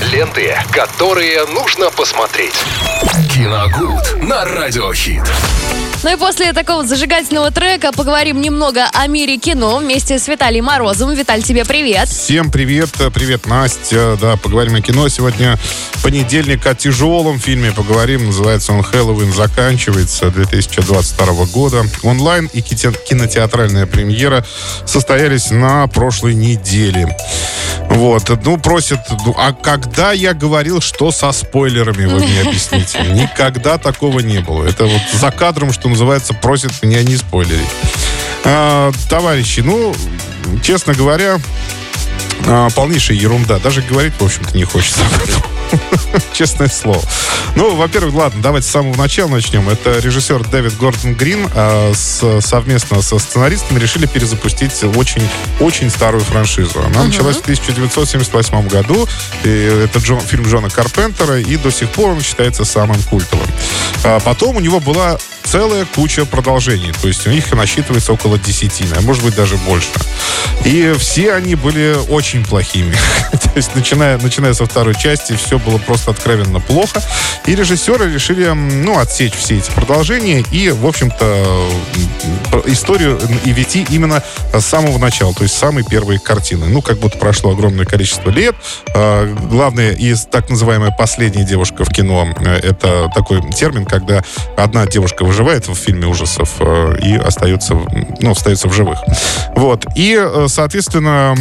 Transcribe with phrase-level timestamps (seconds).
[0.00, 2.54] Ленты, которые нужно посмотреть.
[3.34, 5.22] Киногуд на Радиохит.
[6.02, 11.14] Ну и после такого зажигательного трека поговорим немного о мире кино вместе с Виталием Морозовым.
[11.14, 12.08] Виталь, тебе привет.
[12.08, 14.16] Всем привет, привет, Настя.
[14.18, 15.10] Да, поговорим о кино.
[15.10, 15.58] Сегодня
[16.02, 18.24] понедельник о тяжелом фильме поговорим.
[18.24, 21.84] Называется он «Хэллоуин заканчивается» 2022 года.
[22.02, 24.46] Онлайн и кинотеатральная премьера
[24.86, 27.14] состоялись на прошлой неделе.
[27.90, 33.00] Вот, ну, просят, ну, а когда я говорил, что со спойлерами, вы мне объясните?
[33.10, 34.64] Никогда такого не было.
[34.64, 37.68] Это вот за кадром, что называется, просят меня не спойлерить.
[38.44, 39.92] А, товарищи, ну,
[40.62, 41.40] честно говоря,
[42.46, 43.58] а, полнейшая ерунда.
[43.58, 45.59] Даже говорить, в общем-то, не хочется об этом.
[46.32, 47.02] Честное слово.
[47.56, 49.68] Ну, во-первых, ладно, давайте с самого начала начнем.
[49.68, 55.22] Это режиссер Дэвид Гордон Грин а, с, совместно со сценаристами решили перезапустить очень,
[55.58, 56.80] очень старую франшизу.
[56.80, 57.06] Она uh-huh.
[57.06, 59.08] началась в 1978 году.
[59.44, 63.46] И это Джон, фильм Джона Карпентера, и до сих пор он считается самым культовым.
[64.04, 65.18] А потом у него была
[65.50, 66.92] целая куча продолжений.
[66.92, 69.88] То есть у них насчитывается около 10, а может быть даже больше.
[70.64, 72.96] И все они были очень плохими.
[73.32, 77.02] То есть начиная, начиная со второй части, все было просто откровенно плохо.
[77.46, 81.68] И режиссеры решили, ну, отсечь все эти продолжения и, в общем-то,
[82.66, 86.66] историю и вести именно с самого начала, то есть самой первой картины.
[86.66, 88.54] Ну, как будто прошло огромное количество лет.
[88.94, 94.22] А, главное, и так называемая последняя девушка в кино, э, это такой термин, когда
[94.56, 95.39] одна девушка выживает
[95.72, 97.74] в фильме ужасов э, и остается,
[98.20, 98.98] ну, остается в живых.
[99.56, 99.84] Вот.
[99.94, 101.34] И, э, соответственно,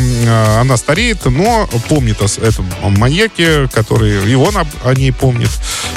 [0.59, 2.65] она стареет, но помнит о этом
[2.97, 5.49] маньяке, который и он о, ней помнит.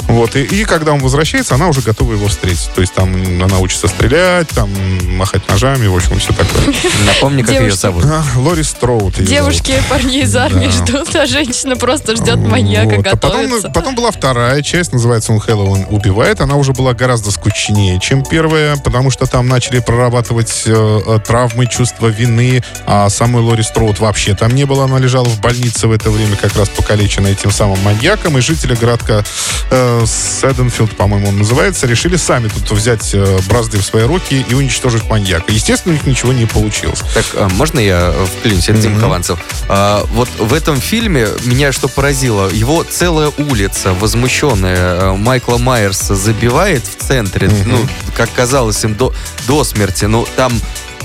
[0.03, 0.35] Вот.
[0.35, 2.69] И, и когда он возвращается, она уже готова его встретить.
[2.75, 4.69] То есть там она учится стрелять, там
[5.17, 6.73] махать ножами, в общем, все такое.
[7.05, 8.05] Напомни, как ее зовут.
[8.05, 9.15] А, Лори Строуд.
[9.23, 13.05] Девушки и парни из армии ждут, а женщина просто ждет маньяка, вот.
[13.05, 13.67] готовится.
[13.67, 16.41] А потом, потом была вторая часть, называется он «Хэллоуин убивает».
[16.41, 21.67] Она уже была гораздо скучнее, чем первая, потому что там начали прорабатывать э, э травмы,
[21.67, 24.85] чувства вины, а самой Лори Строуд вообще там не было.
[24.85, 28.75] Она лежала в больнице в это время, как раз покалеченная этим самым маньяком, и жители
[28.75, 29.23] городка
[29.69, 34.53] э, Сэдденфилд, по-моему, он называется, решили сами тут взять э, бразды в свои руки и
[34.53, 35.51] уничтожить маньяка.
[35.51, 37.01] Естественно, у них ничего не получилось.
[37.13, 38.69] Так, а можно я вклинюсь?
[38.69, 39.39] Это Дима mm-hmm.
[39.69, 46.15] А, вот в этом фильме меня что поразило, его целая улица, возмущенная э, Майкла Майерса,
[46.15, 47.63] забивает в центре, mm-hmm.
[47.65, 49.13] ну, как казалось им до,
[49.47, 50.53] до смерти, ну, там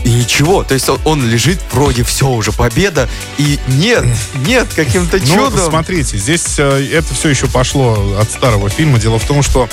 [0.05, 0.65] и ничего.
[0.65, 4.05] То есть он, он лежит, вроде все уже победа, и нет,
[4.47, 5.57] нет, каким-то ну, чудом.
[5.57, 8.99] Ну, смотрите, здесь э, это все еще пошло от старого фильма.
[8.99, 9.69] Дело в том, что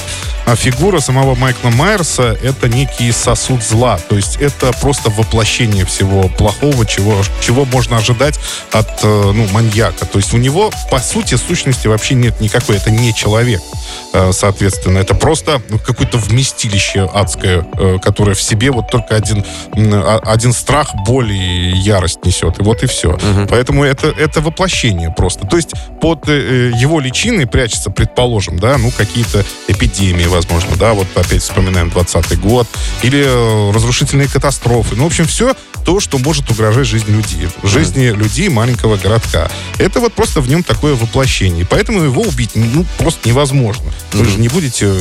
[0.46, 4.00] э, фигура самого Майкла Майерса это некий сосуд зла.
[4.10, 8.40] То есть это просто воплощение всего плохого, чего, чего можно ожидать
[8.72, 10.06] от э, ну, маньяка.
[10.06, 12.78] То есть у него, по сути, сущности вообще нет никакой.
[12.78, 13.62] Это не человек.
[14.14, 17.66] Э, соответственно, это просто ну, какое-то вместилище адское,
[18.02, 19.44] которое в себе вот только один
[20.20, 22.60] один страх, боль и ярость несет.
[22.60, 23.14] И вот и все.
[23.14, 23.48] Угу.
[23.50, 25.46] Поэтому это, это воплощение просто.
[25.48, 31.08] То есть под э, его личиной прячется, предположим, да, ну, какие-то эпидемии, возможно, да, вот
[31.16, 32.68] опять вспоминаем 20 год,
[33.04, 34.96] или э, разрушительные катастрофы.
[34.96, 35.56] Ну, в общем, все
[35.86, 37.48] то, что может угрожать жизни людей.
[37.64, 39.50] Жизни mm людей маленького городка.
[39.78, 41.66] Это вот просто в нем такое воплощение.
[41.70, 43.86] Поэтому его убить, ну, просто невозможно.
[44.12, 44.92] mm Вы же не будете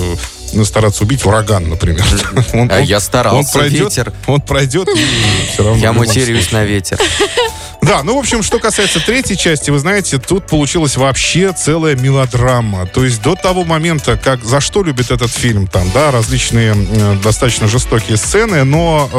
[0.63, 2.05] стараться убить ураган, например.
[2.53, 3.39] Он, а он, я старался.
[3.39, 4.13] Он пройдет, ветер.
[4.27, 5.07] Он пройдет и
[5.53, 5.81] все равно.
[5.81, 6.99] Я матерюсь на ветер.
[7.87, 12.87] Да, ну, в общем, что касается третьей части, вы знаете, тут получилась вообще целая мелодрама.
[12.87, 17.17] То есть до того момента, как за что любит этот фильм, там, да, различные э,
[17.23, 19.11] достаточно жестокие сцены, но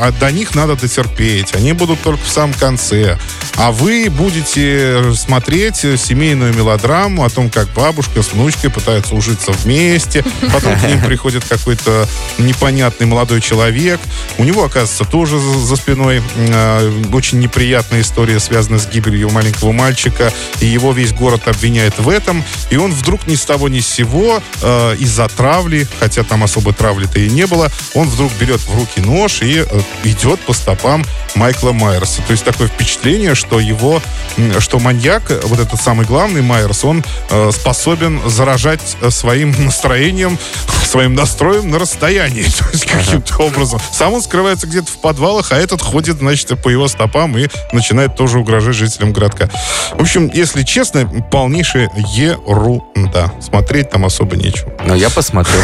[0.00, 1.56] э, до них надо дотерпеть.
[1.56, 3.18] Они будут только в самом конце.
[3.56, 10.24] А вы будете смотреть семейную мелодраму о том, как бабушка с внучкой пытаются ужиться вместе,
[10.52, 12.08] потом к ним приходит какой-то
[12.38, 14.00] непонятный молодой человек.
[14.38, 20.32] У него, оказывается, тоже за, спиной э, очень неприятные история связана с гибелью маленького мальчика,
[20.60, 23.88] и его весь город обвиняет в этом, и он вдруг ни с того ни с
[23.88, 28.76] сего э, из-за травли, хотя там особо травли-то и не было, он вдруг берет в
[28.76, 32.22] руки нож и э, идет по стопам Майкла Майерса.
[32.22, 34.02] То есть такое впечатление, что его,
[34.58, 40.38] что маньяк, вот этот самый главный Майерс, он э, способен заражать э, своим настроением,
[40.84, 42.42] своим настроем на расстоянии.
[42.58, 43.80] То есть каким-то образом.
[43.92, 47.93] Сам он скрывается где-то в подвалах, а этот ходит, значит, по его стопам и начинает
[47.94, 49.48] начинает тоже угрожать жителям городка.
[49.92, 53.32] В общем, если честно, полнейшая ерунда.
[53.40, 54.72] Смотреть там особо нечего.
[54.84, 55.54] Но я посмотрю.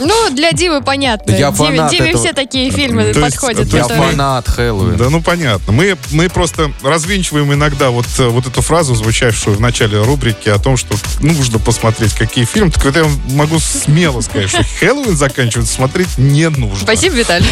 [0.00, 1.32] Ну, для Димы понятно.
[1.32, 3.68] Я фанат Диме все такие фильмы подходят.
[3.68, 4.96] Я фанат Хэллоуин.
[4.96, 5.72] Да, ну понятно.
[5.72, 10.58] Мы, мы просто развенчиваем иногда вот, э, вот эту фразу, звучавшую в начале рубрики о
[10.58, 12.70] том, что нужно посмотреть какие фильмы.
[12.70, 16.78] Так вот я могу смело сказать, что Хэллоуин заканчивается смотреть не нужно.
[16.78, 17.46] Спасибо, Виталий.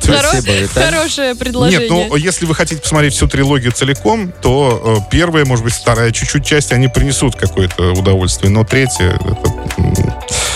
[0.00, 0.86] Хоро- Спасибо, Виталий.
[0.86, 1.88] Хорошее предложение.
[1.88, 6.12] Нет, ну если вы хотите посмотреть всю трилогию целиком, то э, первая, может быть, вторая
[6.12, 8.50] чуть-чуть часть, они принесут какое-то удовольствие.
[8.50, 9.50] Но третья, это,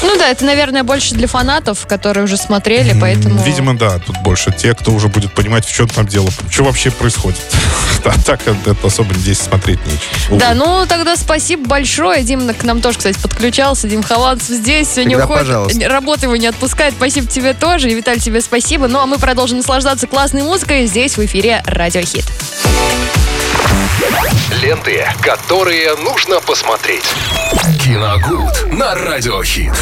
[0.04, 3.42] Ну да, это, наверное, больше для фанатов, которые уже смотрели, поэтому...
[3.42, 6.90] видимо, да, тут больше те, кто уже будет понимать, в чем там дело, что вообще
[6.90, 7.40] происходит.
[8.04, 10.38] А так это особо здесь смотреть нечего.
[10.38, 12.22] Да, ну тогда спасибо большое.
[12.22, 13.88] Дим к нам тоже, кстати, подключался.
[13.88, 15.40] Дим Хованцев здесь сегодня уходит.
[15.46, 15.88] пожалуйста.
[15.88, 16.92] Работа его не отпускает.
[16.94, 17.90] Спасибо тебе тоже.
[17.90, 18.88] И, Виталий, тебе спасибо.
[18.88, 22.26] Ну, а мы продолжим наслаждаться классной музыкой здесь, в эфире Радио Хит.
[24.60, 27.04] Ленты, которые нужно посмотреть.
[27.82, 29.74] Киногуд на Радиохит.